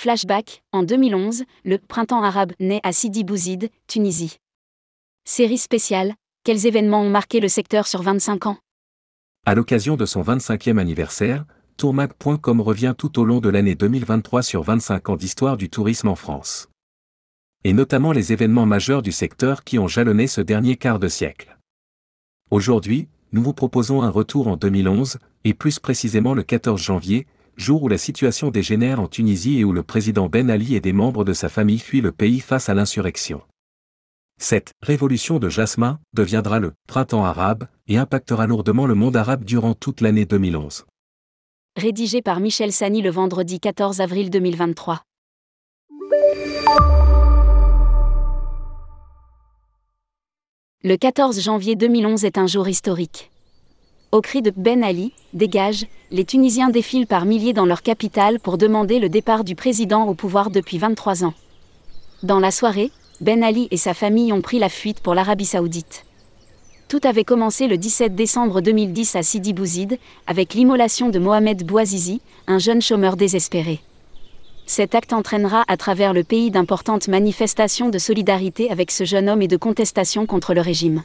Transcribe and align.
Flashback, 0.00 0.62
en 0.72 0.82
2011, 0.82 1.42
le 1.62 1.76
printemps 1.76 2.22
arabe 2.22 2.52
naît 2.58 2.80
à 2.84 2.90
Sidi 2.90 3.22
Bouzid, 3.22 3.68
Tunisie. 3.86 4.38
Série 5.26 5.58
spéciale, 5.58 6.14
quels 6.42 6.66
événements 6.66 7.02
ont 7.02 7.10
marqué 7.10 7.38
le 7.38 7.48
secteur 7.48 7.86
sur 7.86 8.00
25 8.00 8.46
ans? 8.46 8.56
À 9.44 9.54
l'occasion 9.54 9.98
de 9.98 10.06
son 10.06 10.22
25e 10.22 10.78
anniversaire, 10.78 11.44
tourmag.com 11.76 12.62
revient 12.62 12.94
tout 12.96 13.18
au 13.18 13.26
long 13.26 13.40
de 13.40 13.50
l'année 13.50 13.74
2023 13.74 14.40
sur 14.42 14.62
25 14.62 15.10
ans 15.10 15.16
d'histoire 15.16 15.58
du 15.58 15.68
tourisme 15.68 16.08
en 16.08 16.16
France. 16.16 16.70
Et 17.64 17.74
notamment 17.74 18.12
les 18.12 18.32
événements 18.32 18.64
majeurs 18.64 19.02
du 19.02 19.12
secteur 19.12 19.64
qui 19.64 19.78
ont 19.78 19.86
jalonné 19.86 20.28
ce 20.28 20.40
dernier 20.40 20.76
quart 20.76 20.98
de 20.98 21.08
siècle. 21.08 21.58
Aujourd'hui, 22.50 23.08
nous 23.32 23.42
vous 23.42 23.52
proposons 23.52 24.00
un 24.00 24.08
retour 24.08 24.48
en 24.48 24.56
2011, 24.56 25.18
et 25.44 25.52
plus 25.52 25.78
précisément 25.78 26.32
le 26.32 26.42
14 26.42 26.80
janvier, 26.80 27.26
jour 27.60 27.82
où 27.82 27.88
la 27.88 27.98
situation 27.98 28.50
dégénère 28.50 29.00
en 29.00 29.06
Tunisie 29.06 29.58
et 29.58 29.64
où 29.64 29.72
le 29.72 29.82
président 29.82 30.28
Ben 30.28 30.50
Ali 30.50 30.74
et 30.74 30.80
des 30.80 30.92
membres 30.92 31.24
de 31.24 31.32
sa 31.32 31.48
famille 31.48 31.78
fuient 31.78 32.00
le 32.00 32.12
pays 32.12 32.40
face 32.40 32.68
à 32.68 32.74
l'insurrection. 32.74 33.42
Cette 34.40 34.72
révolution 34.82 35.38
de 35.38 35.50
Jasmin 35.50 36.00
deviendra 36.14 36.58
le 36.58 36.72
printemps 36.88 37.24
arabe 37.24 37.66
et 37.86 37.98
impactera 37.98 38.46
lourdement 38.46 38.86
le 38.86 38.94
monde 38.94 39.16
arabe 39.16 39.44
durant 39.44 39.74
toute 39.74 40.00
l'année 40.00 40.24
2011. 40.24 40.86
Rédigé 41.76 42.22
par 42.22 42.40
Michel 42.40 42.72
Sani 42.72 43.02
le 43.02 43.10
vendredi 43.10 43.60
14 43.60 44.00
avril 44.00 44.30
2023. 44.30 45.02
Le 50.82 50.96
14 50.96 51.38
janvier 51.42 51.76
2011 51.76 52.24
est 52.24 52.38
un 52.38 52.46
jour 52.46 52.66
historique. 52.66 53.30
Au 54.12 54.22
cri 54.22 54.42
de 54.42 54.52
Ben 54.56 54.82
Ali, 54.82 55.12
dégage, 55.34 55.86
les 56.10 56.24
Tunisiens 56.24 56.70
défilent 56.70 57.06
par 57.06 57.26
milliers 57.26 57.52
dans 57.52 57.64
leur 57.64 57.80
capitale 57.80 58.40
pour 58.40 58.58
demander 58.58 58.98
le 58.98 59.08
départ 59.08 59.44
du 59.44 59.54
président 59.54 60.08
au 60.08 60.14
pouvoir 60.14 60.50
depuis 60.50 60.78
23 60.78 61.22
ans. 61.22 61.34
Dans 62.24 62.40
la 62.40 62.50
soirée, 62.50 62.90
Ben 63.20 63.44
Ali 63.44 63.68
et 63.70 63.76
sa 63.76 63.94
famille 63.94 64.32
ont 64.32 64.40
pris 64.40 64.58
la 64.58 64.68
fuite 64.68 64.98
pour 64.98 65.14
l'Arabie 65.14 65.44
saoudite. 65.44 66.06
Tout 66.88 66.98
avait 67.04 67.22
commencé 67.22 67.68
le 67.68 67.78
17 67.78 68.16
décembre 68.16 68.60
2010 68.60 69.14
à 69.14 69.22
Sidi 69.22 69.52
Bouzid, 69.52 69.96
avec 70.26 70.54
l'immolation 70.54 71.08
de 71.08 71.20
Mohamed 71.20 71.62
Bouazizi, 71.64 72.20
un 72.48 72.58
jeune 72.58 72.82
chômeur 72.82 73.14
désespéré. 73.14 73.78
Cet 74.66 74.96
acte 74.96 75.12
entraînera 75.12 75.62
à 75.68 75.76
travers 75.76 76.14
le 76.14 76.24
pays 76.24 76.50
d'importantes 76.50 77.06
manifestations 77.06 77.90
de 77.90 77.98
solidarité 77.98 78.72
avec 78.72 78.90
ce 78.90 79.04
jeune 79.04 79.28
homme 79.28 79.42
et 79.42 79.48
de 79.48 79.56
contestation 79.56 80.26
contre 80.26 80.52
le 80.52 80.62
régime. 80.62 81.04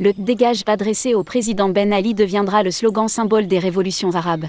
Le 0.00 0.12
dégage 0.12 0.62
adressé 0.66 1.14
au 1.14 1.22
président 1.22 1.68
Ben 1.68 1.92
Ali 1.92 2.14
deviendra 2.14 2.64
le 2.64 2.72
slogan 2.72 3.06
symbole 3.06 3.46
des 3.46 3.60
révolutions 3.60 4.14
arabes. 4.16 4.46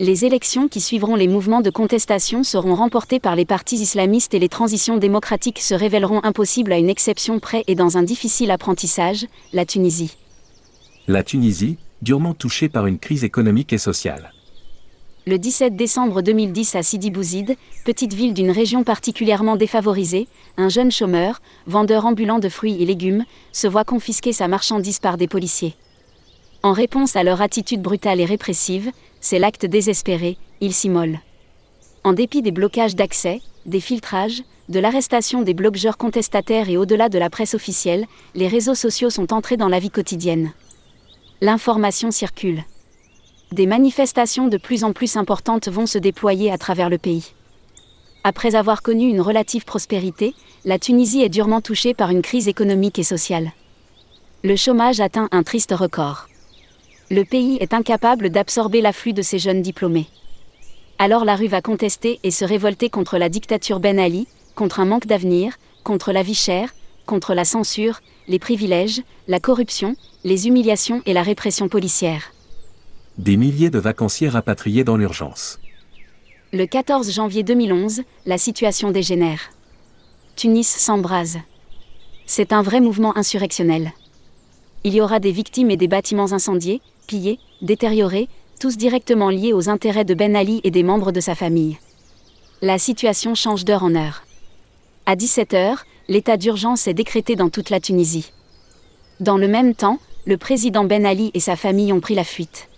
Les 0.00 0.24
élections 0.24 0.68
qui 0.68 0.80
suivront 0.80 1.14
les 1.14 1.28
mouvements 1.28 1.60
de 1.60 1.70
contestation 1.70 2.42
seront 2.42 2.74
remportées 2.74 3.20
par 3.20 3.36
les 3.36 3.44
partis 3.44 3.76
islamistes 3.76 4.32
et 4.32 4.38
les 4.38 4.48
transitions 4.48 4.96
démocratiques 4.96 5.60
se 5.60 5.74
révéleront 5.74 6.20
impossibles 6.22 6.72
à 6.72 6.78
une 6.78 6.88
exception 6.88 7.38
près 7.38 7.64
et 7.66 7.74
dans 7.74 7.98
un 7.98 8.02
difficile 8.02 8.50
apprentissage, 8.50 9.26
la 9.52 9.66
Tunisie. 9.66 10.16
La 11.06 11.22
Tunisie, 11.22 11.76
durement 12.00 12.34
touchée 12.34 12.68
par 12.68 12.86
une 12.86 12.98
crise 12.98 13.24
économique 13.24 13.72
et 13.72 13.78
sociale 13.78 14.32
le 15.28 15.40
17 15.40 15.74
décembre 15.74 16.22
2010 16.22 16.76
à 16.76 16.84
Sidi 16.84 17.10
Bouzid, 17.10 17.56
petite 17.84 18.14
ville 18.14 18.32
d'une 18.32 18.52
région 18.52 18.84
particulièrement 18.84 19.56
défavorisée, 19.56 20.28
un 20.56 20.68
jeune 20.68 20.92
chômeur, 20.92 21.40
vendeur 21.66 22.06
ambulant 22.06 22.38
de 22.38 22.48
fruits 22.48 22.80
et 22.80 22.86
légumes, 22.86 23.24
se 23.50 23.66
voit 23.66 23.82
confisquer 23.82 24.32
sa 24.32 24.46
marchandise 24.46 25.00
par 25.00 25.16
des 25.16 25.26
policiers. 25.26 25.74
En 26.62 26.70
réponse 26.70 27.16
à 27.16 27.24
leur 27.24 27.42
attitude 27.42 27.82
brutale 27.82 28.20
et 28.20 28.24
répressive, 28.24 28.92
c'est 29.20 29.40
l'acte 29.40 29.66
désespéré, 29.66 30.38
il 30.60 30.72
s'immole. 30.72 31.18
En 32.04 32.12
dépit 32.12 32.40
des 32.40 32.52
blocages 32.52 32.94
d'accès, 32.94 33.40
des 33.66 33.80
filtrages, 33.80 34.44
de 34.68 34.78
l'arrestation 34.78 35.42
des 35.42 35.54
blogueurs 35.54 35.98
contestataires 35.98 36.68
et 36.68 36.76
au-delà 36.76 37.08
de 37.08 37.18
la 37.18 37.30
presse 37.30 37.54
officielle, 37.54 38.06
les 38.36 38.46
réseaux 38.46 38.76
sociaux 38.76 39.10
sont 39.10 39.32
entrés 39.32 39.56
dans 39.56 39.68
la 39.68 39.80
vie 39.80 39.90
quotidienne. 39.90 40.52
L'information 41.40 42.12
circule 42.12 42.62
des 43.52 43.66
manifestations 43.66 44.48
de 44.48 44.56
plus 44.56 44.82
en 44.82 44.92
plus 44.92 45.16
importantes 45.16 45.68
vont 45.68 45.86
se 45.86 45.98
déployer 45.98 46.50
à 46.50 46.58
travers 46.58 46.90
le 46.90 46.98
pays. 46.98 47.32
Après 48.24 48.56
avoir 48.56 48.82
connu 48.82 49.08
une 49.08 49.20
relative 49.20 49.64
prospérité, 49.64 50.34
la 50.64 50.80
Tunisie 50.80 51.22
est 51.22 51.28
durement 51.28 51.60
touchée 51.60 51.94
par 51.94 52.10
une 52.10 52.22
crise 52.22 52.48
économique 52.48 52.98
et 52.98 53.04
sociale. 53.04 53.52
Le 54.42 54.56
chômage 54.56 55.00
atteint 55.00 55.28
un 55.30 55.44
triste 55.44 55.72
record. 55.72 56.26
Le 57.08 57.24
pays 57.24 57.56
est 57.60 57.72
incapable 57.72 58.30
d'absorber 58.30 58.80
l'afflux 58.80 59.12
de 59.12 59.22
ces 59.22 59.38
jeunes 59.38 59.62
diplômés. 59.62 60.06
Alors 60.98 61.24
la 61.24 61.36
rue 61.36 61.46
va 61.46 61.62
contester 61.62 62.18
et 62.24 62.32
se 62.32 62.44
révolter 62.44 62.90
contre 62.90 63.16
la 63.16 63.28
dictature 63.28 63.78
Ben 63.78 64.00
Ali, 64.00 64.26
contre 64.56 64.80
un 64.80 64.86
manque 64.86 65.06
d'avenir, 65.06 65.56
contre 65.84 66.10
la 66.10 66.24
vie 66.24 66.34
chère, 66.34 66.74
contre 67.04 67.32
la 67.32 67.44
censure, 67.44 68.00
les 68.26 68.40
privilèges, 68.40 69.02
la 69.28 69.38
corruption, 69.38 69.94
les 70.24 70.48
humiliations 70.48 71.00
et 71.06 71.12
la 71.12 71.22
répression 71.22 71.68
policière 71.68 72.32
des 73.18 73.38
milliers 73.38 73.70
de 73.70 73.78
vacanciers 73.78 74.28
rapatriés 74.28 74.84
dans 74.84 74.96
l'urgence. 74.96 75.58
Le 76.52 76.66
14 76.66 77.10
janvier 77.10 77.42
2011, 77.42 78.02
la 78.26 78.38
situation 78.38 78.90
dégénère. 78.90 79.50
Tunis 80.36 80.68
s'embrase. 80.68 81.38
C'est 82.26 82.52
un 82.52 82.60
vrai 82.60 82.80
mouvement 82.80 83.16
insurrectionnel. 83.16 83.92
Il 84.84 84.94
y 84.94 85.00
aura 85.00 85.18
des 85.18 85.32
victimes 85.32 85.70
et 85.70 85.78
des 85.78 85.88
bâtiments 85.88 86.32
incendiés, 86.32 86.82
pillés, 87.06 87.38
détériorés, 87.62 88.28
tous 88.60 88.76
directement 88.76 89.30
liés 89.30 89.52
aux 89.52 89.68
intérêts 89.70 90.04
de 90.04 90.14
Ben 90.14 90.36
Ali 90.36 90.60
et 90.62 90.70
des 90.70 90.82
membres 90.82 91.10
de 91.10 91.20
sa 91.20 91.34
famille. 91.34 91.78
La 92.60 92.78
situation 92.78 93.34
change 93.34 93.64
d'heure 93.64 93.84
en 93.84 93.94
heure. 93.94 94.24
À 95.06 95.16
17h, 95.16 95.78
l'état 96.08 96.36
d'urgence 96.36 96.86
est 96.86 96.94
décrété 96.94 97.34
dans 97.34 97.48
toute 97.48 97.70
la 97.70 97.80
Tunisie. 97.80 98.32
Dans 99.20 99.38
le 99.38 99.48
même 99.48 99.74
temps, 99.74 100.00
le 100.26 100.36
président 100.36 100.84
Ben 100.84 101.06
Ali 101.06 101.30
et 101.32 101.40
sa 101.40 101.56
famille 101.56 101.92
ont 101.92 102.00
pris 102.00 102.14
la 102.14 102.24
fuite. 102.24 102.68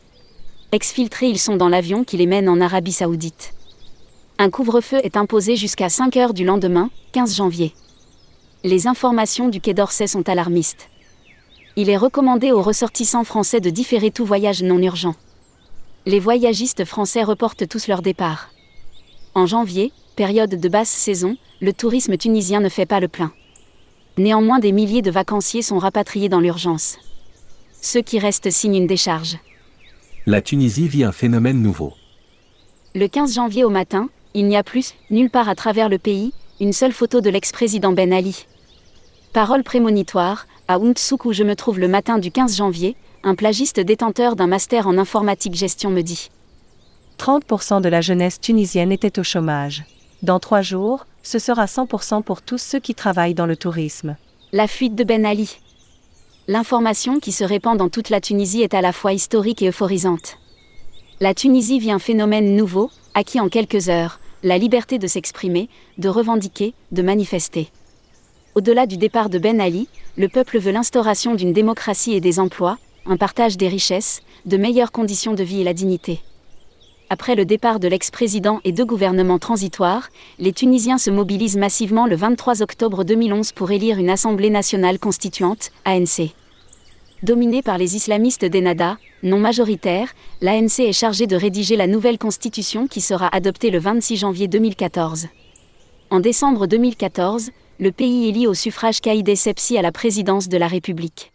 Exfiltrés, 0.71 1.31
ils 1.31 1.39
sont 1.39 1.57
dans 1.57 1.71
l'avion 1.71 2.05
qui 2.05 2.19
les 2.19 2.27
mène 2.27 2.47
en 2.47 2.61
Arabie 2.61 2.93
saoudite. 2.93 3.55
Un 4.37 4.51
couvre-feu 4.51 5.01
est 5.03 5.17
imposé 5.17 5.57
jusqu'à 5.57 5.89
5 5.89 6.15
heures 6.19 6.35
du 6.35 6.45
lendemain, 6.45 6.91
15 7.13 7.37
janvier. 7.37 7.73
Les 8.65 8.87
informations 8.87 9.49
du 9.49 9.63
Quai 9.63 9.73
d'Orsay 9.73 10.07
sont 10.07 10.29
alarmistes. 10.29 10.91
Il 11.77 11.89
est 11.89 11.97
recommandé 11.97 12.53
aux 12.53 12.61
ressortissants 12.61 13.25
français 13.25 13.61
de 13.61 13.71
différer 13.71 14.11
tout 14.11 14.27
voyage 14.27 14.63
non 14.63 14.79
urgent. 14.83 15.15
Les 16.05 16.21
voyagistes 16.21 16.85
français 16.85 17.23
reportent 17.23 17.67
tous 17.67 17.89
leur 17.89 18.03
départ. 18.03 18.51
En 19.35 19.47
janvier, 19.47 19.91
période 20.17 20.55
de 20.55 20.69
basse 20.69 20.91
saison, 20.91 21.39
le 21.63 21.73
tourisme 21.73 22.19
tunisien 22.19 22.61
ne 22.61 22.69
fait 22.69 22.85
pas 22.85 23.01
le 23.01 23.09
plein. 23.09 23.33
Néanmoins, 24.19 24.59
des 24.59 24.73
milliers 24.73 25.03
de 25.03 25.11
vacanciers 25.11 25.63
sont 25.63 25.79
rapatriés 25.79 26.29
dans 26.29 26.41
l'urgence. 26.41 26.99
Ceux 27.81 28.03
qui 28.03 28.19
restent 28.19 28.51
signent 28.51 28.77
une 28.77 28.87
décharge 28.87 29.39
la 30.29 30.43
Tunisie 30.43 30.89
vit 30.89 31.05
un 31.05 31.13
phénomène 31.13 31.63
nouveau. 31.63 31.95
Le 32.95 33.09
15 33.09 33.35
janvier 33.35 33.65
au 33.65 33.71
matin, 33.71 34.11
il 34.35 34.47
n'y 34.47 34.59
a 34.59 34.63
plus, 34.63 34.93
nulle 35.09 35.31
part 35.31 35.49
à 35.49 35.55
travers 35.55 35.89
le 35.89 35.97
pays, 35.97 36.35
une 36.61 36.75
seule 36.75 36.93
photo 36.93 37.23
de 37.23 37.31
l'ex-président 37.31 37.93
Ben 37.93 38.13
Ali. 38.13 38.45
Parole 39.33 39.63
prémonitoire, 39.63 40.47
à 40.69 40.79
Ountsuk 40.79 41.25
où 41.25 41.33
je 41.33 41.45
me 41.45 41.57
trouve 41.57 41.79
le 41.79 41.89
matin 41.89 42.19
du 42.19 42.31
15 42.31 42.59
janvier, 42.59 42.95
un 43.23 43.35
plagiste 43.35 43.81
détenteur 43.81 44.37
d'un 44.37 44.47
master 44.47 44.87
en 44.87 44.99
informatique 44.99 45.55
gestion 45.55 45.89
me 45.89 46.03
dit 46.03 46.29
30% 47.19 47.81
de 47.81 47.89
la 47.89 48.03
jeunesse 48.03 48.39
tunisienne 48.39 48.93
était 48.93 49.19
au 49.19 49.23
chômage. 49.23 49.85
Dans 50.23 50.41
trois 50.41 50.61
jours, 50.61 51.07
ce 51.23 51.39
sera 51.39 51.65
100% 51.65 52.23
pour 52.23 52.43
tous 52.43 52.59
ceux 52.59 52.81
qui 52.81 52.95
travaillent 52.95 53.33
dans 53.33 53.47
le 53.47 53.57
tourisme. 53.57 54.17
La 54.53 54.67
fuite 54.67 54.95
de 54.95 55.05
Ben 55.05 55.25
Ali 55.25 55.59
l'information 56.49 57.21
qui 57.21 57.31
se 57.31 57.45
répand 57.45 57.77
dans 57.77 57.91
toute 57.91 58.09
la 58.09 58.23
Tunisie 58.23 58.63
est 58.63 58.73
à 58.73 58.81
la 58.81 58.95
fois 58.95 59.13
historique 59.13 59.61
et 59.61 59.69
euphorisante. 59.69 60.39
La 61.21 61.35
Tunisie 61.35 61.79
vit 61.79 61.91
un 61.91 61.99
phénomène 61.99 62.57
nouveau, 62.57 62.91
acquis 63.13 63.39
en 63.39 63.51
quelques 63.51 63.91
heures, 63.91 64.19
la 64.43 64.57
liberté 64.57 64.99
de 64.99 65.07
s'exprimer, 65.07 65.69
de 65.99 66.09
revendiquer, 66.09 66.73
de 66.91 67.03
manifester. 67.03 67.69
Au-delà 68.55 68.87
du 68.87 68.97
départ 68.97 69.29
de 69.29 69.39
Ben 69.39 69.61
Ali, 69.61 69.89
le 70.17 70.29
peuple 70.29 70.59
veut 70.59 70.73
l'instauration 70.73 71.35
d'une 71.35 71.53
démocratie 71.53 72.15
et 72.15 72.21
des 72.21 72.41
emplois, 72.41 72.79
un 73.05 73.19
partage 73.19 73.59
des 73.59 73.69
richesses, 73.69 74.23
de 74.47 74.57
meilleures 74.57 74.93
conditions 74.93 75.35
de 75.35 75.45
vie 75.45 75.61
et 75.61 75.65
la 75.65 75.75
dignité. 75.75 76.21
Après 77.11 77.35
le 77.35 77.47
départ 77.47 77.81
de 77.81 77.89
l'ex-président 77.89 78.61
et 78.65 78.73
deux 78.73 78.85
gouvernements 78.85 79.39
transitoires, 79.39 80.11
les 80.39 80.53
Tunisiens 80.53 80.99
se 80.99 81.11
mobilisent 81.11 81.57
massivement 81.57 82.07
le 82.07 82.17
23 82.17 82.61
octobre 82.61 83.03
2011 83.03 83.53
pour 83.53 83.71
élire 83.71 83.97
une 83.97 84.11
Assemblée 84.11 84.51
nationale 84.51 84.99
constituante, 84.99 85.71
ANC. 85.87 86.35
Dominée 87.23 87.63
par 87.63 87.79
les 87.79 87.97
islamistes 87.97 88.45
d'Ennahda, 88.45 88.99
non 89.23 89.39
majoritaire, 89.39 90.13
l'ANC 90.43 90.81
est 90.81 90.93
chargée 90.93 91.27
de 91.27 91.35
rédiger 91.35 91.77
la 91.77 91.87
nouvelle 91.87 92.19
constitution 92.19 92.87
qui 92.87 93.01
sera 93.01 93.35
adoptée 93.35 93.71
le 93.71 93.79
26 93.79 94.19
janvier 94.19 94.47
2014. 94.47 95.29
En 96.11 96.21
décembre 96.21 96.67
2014, 96.67 97.51
le 97.81 97.91
pays 97.91 98.29
élit 98.29 98.47
au 98.47 98.55
suffrage 98.55 99.01
Kaïdé 99.01 99.35
Sepsi 99.35 99.79
à 99.79 99.83
la 99.83 99.93
présidence 99.93 100.49
de 100.49 100.59
la 100.59 100.67
République. 100.67 101.33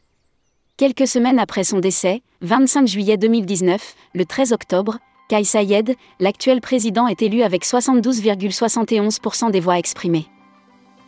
Quelques 0.77 1.07
semaines 1.07 1.39
après 1.39 1.63
son 1.63 1.79
décès, 1.79 2.21
25 2.41 2.87
juillet 2.87 3.17
2019, 3.17 3.95
le 4.13 4.25
13 4.25 4.53
octobre, 4.53 4.99
Kai 5.29 5.45
Sayed, 5.45 5.95
l'actuel 6.19 6.59
président 6.59 7.07
est 7.07 7.21
élu 7.21 7.43
avec 7.43 7.63
72,71% 7.63 9.51
des 9.51 9.61
voix 9.61 9.77
exprimées. 9.77 10.27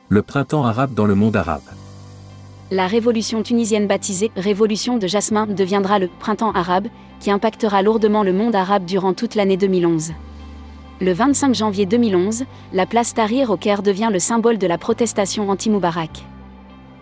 Le 0.07 0.21
printemps 0.21 0.63
arabe 0.63 0.93
dans 0.93 1.05
le 1.05 1.15
monde 1.15 1.35
arabe. 1.35 1.63
La 2.71 2.87
révolution 2.87 3.43
tunisienne 3.43 3.87
baptisée 3.87 4.31
Révolution 4.37 4.97
de 4.97 5.05
Jasmin 5.05 5.45
deviendra 5.45 5.99
le 5.99 6.07
printemps 6.07 6.53
arabe, 6.53 6.87
qui 7.19 7.29
impactera 7.29 7.81
lourdement 7.81 8.23
le 8.23 8.31
monde 8.31 8.55
arabe 8.55 8.85
durant 8.85 9.13
toute 9.13 9.35
l'année 9.35 9.57
2011. 9.57 10.13
Le 11.01 11.11
25 11.11 11.53
janvier 11.53 11.85
2011, 11.85 12.45
la 12.71 12.85
place 12.85 13.13
Tahrir 13.13 13.51
au 13.51 13.57
Caire 13.57 13.83
devient 13.83 14.09
le 14.11 14.19
symbole 14.19 14.57
de 14.57 14.65
la 14.65 14.77
protestation 14.77 15.49
anti-Moubarak. 15.49 16.23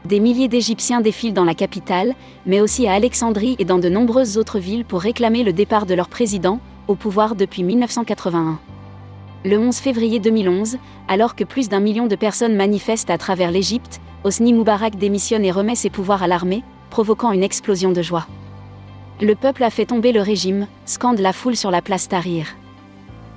Des 0.06 0.20
milliers 0.20 0.48
d'Égyptiens 0.48 1.00
défilent 1.00 1.34
dans 1.34 1.46
la 1.46 1.54
capitale, 1.54 2.16
mais 2.48 2.60
aussi 2.60 2.88
à 2.88 2.94
Alexandrie 2.94 3.56
et 3.60 3.66
dans 3.66 3.80
de 3.80 3.88
nombreuses 3.88 4.40
autres 4.40 4.60
villes 4.60 4.84
pour 4.84 5.02
réclamer 5.02 5.44
le 5.44 5.54
départ 5.54 5.86
de 5.86 5.94
leur 5.94 6.10
président, 6.10 6.60
au 6.88 6.96
pouvoir 6.96 7.36
depuis 7.36 7.64
1981. 7.64 8.60
Le 9.46 9.60
11 9.60 9.76
février 9.76 10.20
2011, 10.20 10.78
alors 11.08 11.36
que 11.36 11.44
plus 11.44 11.68
d'un 11.68 11.80
million 11.80 12.08
de 12.08 12.16
personnes 12.16 12.56
manifestent 12.56 13.10
à 13.10 13.18
travers 13.18 13.52
l'Égypte, 13.52 14.00
Hosni 14.24 14.54
Moubarak 14.54 14.96
démissionne 14.96 15.44
et 15.44 15.52
remet 15.52 15.76
ses 15.76 15.90
pouvoirs 15.90 16.24
à 16.24 16.28
l'armée, 16.28 16.64
provoquant 16.90 17.32
une 17.32 17.44
explosion 17.44 17.92
de 17.92 18.02
joie. 18.02 18.28
Le 19.22 19.36
peuple 19.36 19.64
a 19.64 19.70
fait 19.70 19.86
tomber 19.86 20.12
le 20.12 20.22
régime, 20.22 20.68
scande 20.86 21.20
la 21.20 21.34
foule 21.34 21.56
sur 21.56 21.72
la 21.72 21.82
place 21.82 22.08
Tahrir. 22.08 22.56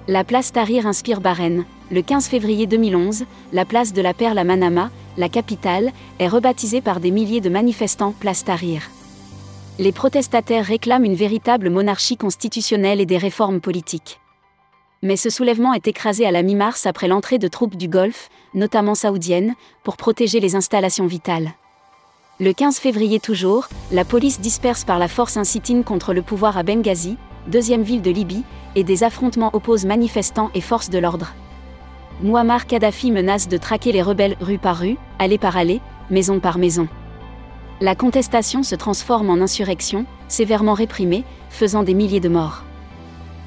La 0.09 0.23
place 0.23 0.53
Tahrir 0.53 0.87
inspire 0.87 1.21
Bahreïn. 1.21 1.65
Le 1.91 2.03
15 2.03 2.29
février 2.29 2.67
2011, 2.67 3.25
la 3.53 3.65
place 3.65 3.93
de 3.93 4.03
la 4.03 4.15
Perle 4.15 4.39
à 4.39 4.45
Manama, 4.45 4.91
la 5.17 5.29
capitale, 5.29 5.93
est 6.19 6.29
rebaptisée 6.29 6.81
par 6.81 7.01
des 7.01 7.11
milliers 7.11 7.41
de 7.41 7.49
manifestants 7.49 8.15
place 8.19 8.45
Tahrir. 8.45 8.83
Les 9.79 9.93
protestataires 9.93 10.65
réclament 10.65 11.05
une 11.05 11.15
véritable 11.15 11.69
monarchie 11.69 12.17
constitutionnelle 12.17 12.99
et 12.99 13.05
des 13.05 13.19
réformes 13.19 13.61
politiques. 13.61 14.21
Mais 15.03 15.17
ce 15.17 15.29
soulèvement 15.29 15.75
est 15.75 15.87
écrasé 15.87 16.25
à 16.25 16.31
la 16.31 16.43
mi-mars 16.43 16.87
après 16.87 17.09
l'entrée 17.09 17.39
de 17.39 17.47
troupes 17.47 17.77
du 17.77 17.87
Golfe, 17.87 18.31
notamment 18.55 18.95
saoudiennes, 18.95 19.55
pour 19.85 19.99
protéger 19.99 20.41
les 20.41 20.57
installations 20.57 21.07
vitales. 21.07 21.51
Le 22.41 22.55
15 22.55 22.79
février 22.79 23.21
toujours, 23.21 23.69
la 23.93 24.07
police 24.07 24.41
disperse 24.41 24.85
par 24.85 24.99
la 24.99 25.09
force 25.09 25.37
un 25.37 25.45
sit-in 25.45 25.83
contre 25.83 26.15
le 26.15 26.23
pouvoir 26.23 26.57
à 26.57 26.63
Benghazi, 26.63 27.19
deuxième 27.47 27.83
ville 27.83 28.03
de 28.03 28.11
Libye, 28.11 28.45
et 28.77 28.85
des 28.85 29.05
affrontements 29.05 29.51
opposent 29.53 29.85
manifestants 29.85 30.51
et 30.55 30.63
forces 30.63 30.89
de 30.89 30.99
l'ordre. 30.99 31.35
Muammar 32.23 32.67
Kadhafi 32.67 33.11
menace 33.11 33.47
de 33.47 33.59
traquer 33.59 33.93
les 33.93 34.03
rebelles 34.03 34.39
rue 34.41 34.59
par 34.59 34.79
rue, 34.79 34.97
allée 35.19 35.39
par 35.39 35.55
allée, 35.59 35.83
maison 36.09 36.41
par 36.41 36.57
maison. 36.57 36.89
La 37.83 37.95
contestation 37.95 38.63
se 38.63 38.75
transforme 38.75 39.29
en 39.29 39.35
insurrection, 39.35 40.07
sévèrement 40.29 40.73
réprimée, 40.73 41.25
faisant 41.51 41.83
des 41.83 41.93
milliers 41.93 42.21
de 42.21 42.31
morts. 42.31 42.65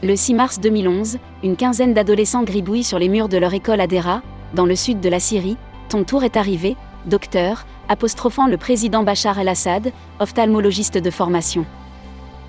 Le 0.03 0.15
6 0.15 0.35
mars 0.35 0.59
2011, 0.59 1.17
une 1.43 1.55
quinzaine 1.55 1.95
d'adolescents 1.95 2.43
gribouillent 2.43 2.83
sur 2.83 2.99
les 2.99 3.09
murs 3.09 3.27
de 3.27 3.39
leur 3.39 3.55
école 3.55 3.81
à 3.81 3.87
Dera, 3.87 4.21
dans 4.53 4.67
le 4.67 4.75
sud 4.75 4.99
de 4.99 5.09
la 5.09 5.19
Syrie. 5.19 5.57
Ton 5.89 6.03
tour 6.03 6.23
est 6.23 6.37
arrivé, 6.37 6.75
docteur, 7.07 7.65
apostrophant 7.87 8.45
le 8.45 8.57
président 8.57 9.01
Bachar 9.01 9.39
el-Assad, 9.39 9.91
ophtalmologiste 10.19 10.99
de 10.99 11.09
formation. 11.09 11.65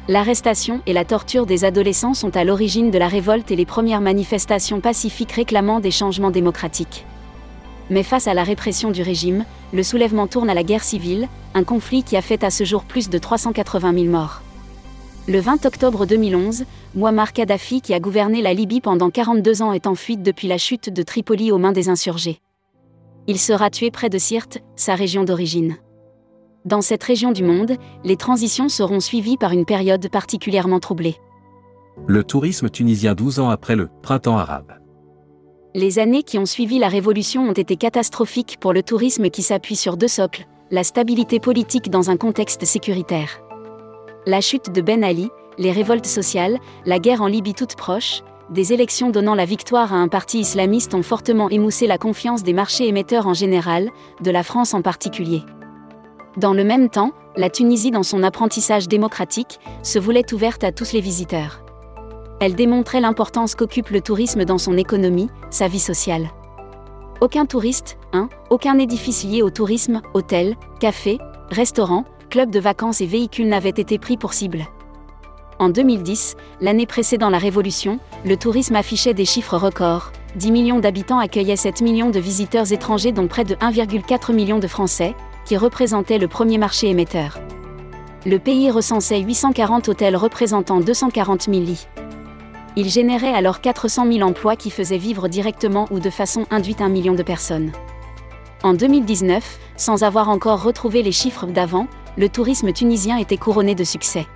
L'arrestation 0.06 0.83
et 0.85 0.93
la 0.93 1.06
torture 1.06 1.47
des 1.47 1.65
adolescents 1.65 2.15
sont 2.15 2.37
à 2.37 2.44
l'origine 2.44 2.91
de 2.91 2.99
la 2.99 3.09
révolte 3.09 3.50
et 3.50 3.56
les 3.56 3.65
premières 3.65 4.03
manifestations 4.03 4.81
pacifiques 4.81 5.33
réclamant 5.33 5.81
des 5.81 5.91
changements 5.91 6.31
démocratiques. 6.31 7.06
Mais 7.91 8.05
face 8.05 8.29
à 8.29 8.35
la 8.35 8.45
répression 8.45 8.93
du 8.93 9.03
régime, 9.03 9.45
le 9.73 9.83
soulèvement 9.83 10.29
tourne 10.29 10.49
à 10.49 10.55
la 10.55 10.63
guerre 10.63 10.85
civile, 10.85 11.29
un 11.55 11.65
conflit 11.65 12.05
qui 12.05 12.17
a 12.17 12.23
fait 12.23 12.45
à 12.45 12.51
ce 12.51 12.65
jour 12.65 12.85
plus 12.85 13.11
de 13.11 13.19
380 13.19 13.93
000 13.93 14.05
morts. 14.07 14.43
Le 15.29 15.41
20 15.41 15.67
octobre 15.67 16.07
2011, 16.07 16.65
Muammar 16.95 17.33
Kadhafi, 17.33 17.81
qui 17.81 17.93
a 17.93 18.01
gouverné 18.01 18.43
la 18.43 18.55
Libye 18.55 18.81
pendant 18.81 19.11
42 19.11 19.63
ans, 19.63 19.73
est 19.73 19.87
en 19.87 19.95
fuite 19.95 20.23
depuis 20.23 20.49
la 20.49 20.57
chute 20.57 20.89
de 20.89 21.03
Tripoli 21.03 21.53
aux 21.53 21.59
mains 21.59 21.73
des 21.73 21.89
insurgés. 21.89 22.41
Il 23.27 23.39
sera 23.39 23.71
tué 23.71 23.91
près 23.91 24.09
de 24.09 24.19
Sirte, 24.19 24.59
sa 24.77 24.95
région 24.95 25.25
d'origine. 25.25 25.77
Dans 26.65 26.81
cette 26.81 27.05
région 27.05 27.33
du 27.33 27.43
monde, 27.43 27.77
les 28.05 28.17
transitions 28.17 28.69
seront 28.69 29.01
suivies 29.01 29.37
par 29.37 29.53
une 29.53 29.65
période 29.65 30.09
particulièrement 30.11 30.81
troublée. 30.81 31.17
Le 32.07 32.25
tourisme 32.25 32.71
tunisien 32.71 33.15
12 33.15 33.41
ans 33.41 33.51
après 33.51 33.77
le 33.77 33.89
printemps 34.03 34.39
arabe. 34.39 34.80
Les 35.73 36.01
années 36.01 36.25
qui 36.25 36.37
ont 36.37 36.47
suivi 36.47 36.81
la 36.81 36.89
révolution 36.89 37.49
ont 37.49 37.53
été 37.53 37.77
catastrophiques 37.77 38.57
pour 38.59 38.73
le 38.73 38.83
tourisme 38.83 39.31
qui 39.31 39.43
s'appuie 39.43 39.77
sur 39.77 39.97
deux 39.97 40.09
socles, 40.09 40.47
la 40.73 40.83
stabilité 40.83 41.39
politique 41.39 41.91
dans 41.91 42.11
un 42.11 42.17
contexte 42.17 42.65
sécuritaire. 42.65 43.41
La 44.27 44.41
chute 44.41 44.73
de 44.73 44.81
Ben 44.81 45.05
Ali, 45.05 45.31
les 45.59 45.71
révoltes 45.71 46.07
sociales, 46.07 46.59
la 46.87 46.99
guerre 46.99 47.23
en 47.23 47.29
Libye 47.29 47.55
toute 47.55 47.77
proche, 47.77 48.23
des 48.51 48.73
élections 48.73 49.11
donnant 49.11 49.37
la 49.37 49.45
victoire 49.45 49.95
à 49.95 49.97
un 49.99 50.09
parti 50.09 50.41
islamiste 50.41 50.93
ont 50.95 51.05
fortement 51.05 51.49
émoussé 51.49 51.87
la 51.87 51.99
confiance 51.99 52.43
des 52.43 52.53
marchés 52.53 52.89
émetteurs 52.89 53.29
en 53.29 53.35
général, 53.35 53.91
de 54.23 54.31
la 54.33 54.43
France 54.43 54.75
en 54.75 54.83
particulier. 54.83 55.43
Dans 56.37 56.53
le 56.53 56.65
même 56.65 56.89
temps, 56.89 57.13
la 57.37 57.49
Tunisie 57.49 57.93
dans 57.93 58.03
son 58.03 58.25
apprentissage 58.25 58.89
démocratique, 58.89 59.61
se 59.85 60.01
voulait 60.01 60.35
ouverte 60.35 60.65
à 60.65 60.73
tous 60.73 60.93
les 60.93 61.01
visiteurs. 61.01 61.63
Elle 62.41 62.55
démontrait 62.55 63.03
l'importance 63.03 63.55
qu'occupe 63.55 63.91
le 63.91 64.01
tourisme 64.01 64.47
dans 64.47 64.57
son 64.57 64.79
économie, 64.79 65.29
sa 65.51 65.69
vie 65.69 65.79
sociale. 65.79 66.31
Aucun 67.21 67.45
touriste, 67.45 67.99
hein, 68.15 68.31
aucun 68.49 68.79
édifice 68.79 69.25
lié 69.25 69.43
au 69.43 69.51
tourisme, 69.51 70.01
hôtel, 70.15 70.57
café, 70.81 71.19
restaurant, 71.51 72.07
club 72.31 72.51
de 72.51 72.59
vacances 72.59 73.03
et 73.03 73.07
véhicules 73.07 73.49
n'avait 73.49 73.69
été 73.69 73.99
pris 73.99 74.17
pour 74.17 74.33
cible. 74.33 74.65
En 75.59 75.69
2010, 75.69 76.37
l'année 76.63 76.87
précédant 76.87 77.29
la 77.29 77.37
Révolution, 77.37 78.01
le 78.25 78.39
tourisme 78.39 78.77
affichait 78.77 79.13
des 79.13 79.27
chiffres 79.27 79.59
records. 79.59 80.11
10 80.37 80.51
millions 80.51 80.79
d'habitants 80.79 81.19
accueillaient 81.19 81.57
7 81.57 81.83
millions 81.83 82.09
de 82.09 82.21
visiteurs 82.21 82.73
étrangers 82.73 83.13
dont 83.13 83.27
près 83.27 83.45
de 83.45 83.57
1,4 83.57 84.33
million 84.33 84.59
de 84.59 84.67
Français, 84.67 85.15
qui 85.45 85.59
représentait 85.59 86.17
le 86.17 86.29
premier 86.29 86.57
marché 86.57 86.89
émetteur. 86.89 87.39
Le 88.25 88.39
pays 88.39 88.71
recensait 88.71 89.21
840 89.21 89.91
hôtels 89.91 90.17
représentant 90.17 90.81
240 90.81 91.43
000 91.43 91.61
lits. 91.61 91.87
Il 92.77 92.89
générait 92.89 93.35
alors 93.35 93.61
400 93.61 94.13
000 94.13 94.29
emplois 94.29 94.57
qui 94.57 94.71
faisaient 94.71 94.97
vivre 94.97 95.29
directement 95.29 95.87
ou 95.91 96.01
de 96.01 96.11
façon 96.11 96.47
induite 96.51 96.81
un 96.81 96.89
million 96.89 97.15
de 97.15 97.23
personnes. 97.23 97.73
En 98.63 98.75
2019, 98.75 99.59
sans 99.77 100.03
avoir 100.03 100.29
encore 100.29 100.63
retrouvé 100.63 101.03
les 101.03 101.13
chiffres 101.13 101.47
d'avant, 101.47 101.87
le 102.17 102.29
tourisme 102.29 102.73
tunisien 102.73 103.17
était 103.17 103.37
couronné 103.37 103.75
de 103.75 103.85
succès 103.85 104.27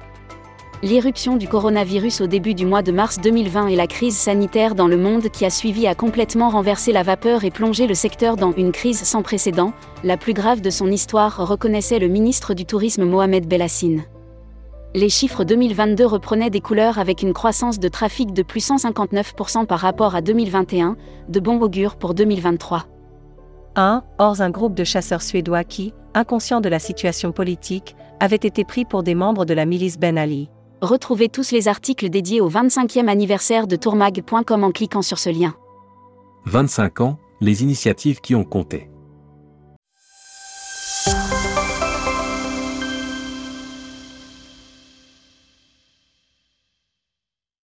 l'irruption 0.85 1.37
du 1.37 1.49
coronavirus 1.49 2.21
au 2.21 2.27
début 2.27 2.55
du 2.55 2.67
mois 2.67 2.83
de 2.83 2.93
mars 2.93 3.19
2020 3.19 3.69
et 3.69 3.77
la 3.77 3.87
crise 3.87 4.17
sanitaire 4.17 4.75
dans 4.75 4.87
le 4.87 4.99
monde 4.99 5.31
qui 5.31 5.47
a 5.47 5.51
suivi 5.51 5.87
a 5.87 5.95
complètement 5.95 6.51
renversé 6.51 6.93
la 6.93 7.03
vapeur 7.03 7.45
et 7.45 7.51
plongé 7.51 7.87
le 7.87 7.95
secteur 7.95 8.37
dans 8.37 8.53
une 8.53 8.71
crise 8.71 9.03
sans 9.03 9.23
précédent, 9.23 9.73
la 10.05 10.19
plus 10.19 10.35
grave 10.35 10.61
de 10.61 10.71
son 10.71 10.91
histoire, 10.91 11.49
reconnaissait 11.49 11.99
le 11.99 12.09
ministre 12.09 12.53
du 12.53 12.67
Tourisme 12.67 13.05
Mohamed 13.05 13.49
Bellassine. 13.49 14.05
Les 14.97 15.09
chiffres 15.09 15.43
2022 15.43 16.07
reprenaient 16.07 16.51
des 16.51 16.61
couleurs 16.61 17.01
avec 17.01 17.23
une 17.23 17.33
croissance 17.33 17.81
de 17.81 17.89
trafic 17.89 18.33
de 18.33 18.45
plus 18.45 18.65
159% 18.71 19.67
par 19.67 19.81
rapport 19.81 20.15
à 20.15 20.21
2021, 20.21 20.97
de 21.29 21.41
bon 21.41 21.61
augure 21.61 21.97
pour 21.97 22.15
2023. 22.15 22.87
1. 23.75 24.05
Or, 24.19 24.41
un 24.41 24.51
groupe 24.51 24.75
de 24.75 24.85
chasseurs 24.85 25.23
suédois 25.23 25.65
qui, 25.65 25.93
inconscient 26.15 26.61
de 26.61 26.69
la 26.69 26.79
situation 26.79 27.33
politique, 27.33 27.97
avait 28.21 28.37
été 28.37 28.65
pris 28.65 28.85
pour 28.85 29.03
des 29.03 29.17
membres 29.17 29.45
de 29.45 29.53
la 29.53 29.65
milice 29.65 29.99
Ben 29.99 30.17
Ali. 30.17 30.49
Retrouvez 30.81 31.29
tous 31.29 31.51
les 31.51 31.67
articles 31.67 32.09
dédiés 32.09 32.41
au 32.41 32.49
25e 32.49 33.09
anniversaire 33.09 33.67
de 33.67 33.75
tourmag.com 33.75 34.63
en 34.63 34.71
cliquant 34.71 35.03
sur 35.03 35.19
ce 35.19 35.31
lien. 35.31 35.55
25 36.47 37.01
ans, 37.01 37.19
les 37.41 37.65
initiatives 37.65 38.21
qui 38.21 38.37
ont 38.37 38.45
compté. 38.45 38.94